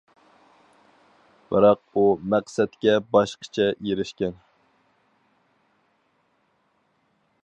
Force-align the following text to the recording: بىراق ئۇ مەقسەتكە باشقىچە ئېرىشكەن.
بىراق 1.51 1.81
ئۇ 2.01 2.05
مەقسەتكە 2.33 2.95
باشقىچە 3.17 3.67
ئېرىشكەن. 3.77 4.41